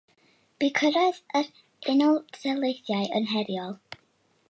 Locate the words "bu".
0.63-0.69